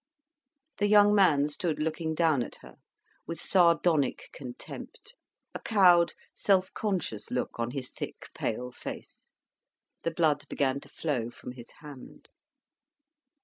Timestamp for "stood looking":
1.47-2.15